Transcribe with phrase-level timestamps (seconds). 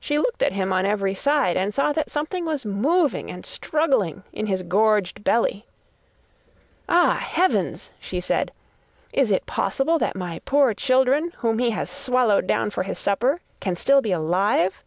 [0.00, 4.22] She looked at him on every side and saw that something was moving and struggling
[4.32, 5.66] in his gorged belly.
[6.88, 8.50] 'Ah, heavens,' she said,
[9.12, 13.42] 'is it possible that my poor children whom he has swallowed down for his supper,
[13.60, 14.82] can be still alive?